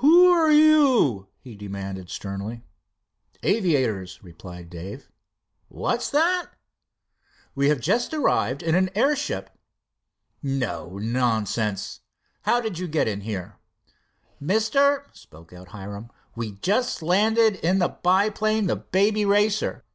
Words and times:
"Who 0.00 0.26
are 0.28 0.52
you?" 0.52 1.28
he 1.40 1.56
demanded 1.56 2.10
sternly. 2.10 2.62
"Aviators," 3.42 4.18
replied 4.22 4.68
Dave. 4.68 5.10
"What's 5.68 6.10
that?" 6.10 6.50
"We 7.54 7.74
just 7.76 8.12
arrived 8.12 8.62
in 8.62 8.74
an 8.74 8.90
airship." 8.94 9.48
"No 10.42 10.98
nonsense. 10.98 12.00
How 12.42 12.60
did 12.60 12.78
you 12.78 12.86
get 12.86 13.08
in 13.08 13.22
here?" 13.22 13.56
"Mister," 14.38 15.08
spoke 15.14 15.54
out 15.54 15.68
Hiram, 15.68 16.10
"we 16.36 16.52
just 16.56 17.00
landed 17.00 17.54
in 17.64 17.78
the 17.78 17.88
biplane, 17.88 18.66
the 18.66 18.76
Baby 18.76 19.24
Racer. 19.24 19.86